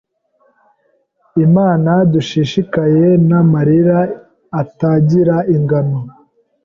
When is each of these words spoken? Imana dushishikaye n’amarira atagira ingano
Imana 1.45 1.91
dushishikaye 2.13 3.05
n’amarira 3.29 3.99
atagira 4.61 5.35
ingano 5.55 5.99